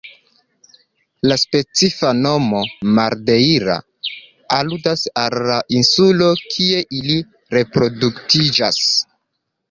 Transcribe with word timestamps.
La 1.31 1.35
specifa 1.39 2.07
nomo 2.21 2.61
"madeira" 2.99 3.75
aludas 4.57 5.03
al 5.25 5.37
la 5.49 5.57
insulo 5.81 6.31
kie 6.55 6.79
ili 7.01 7.19
reproduktiĝas. 7.57 8.81